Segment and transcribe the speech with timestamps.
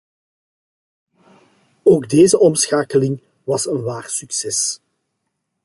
[1.83, 4.79] Ook deze omschakeling was een waar succes.